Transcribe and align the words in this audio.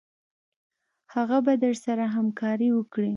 هغه 1.13 1.37
به 1.45 1.53
درسره 1.63 2.05
همکاري 2.15 2.69
وکړي. 2.73 3.09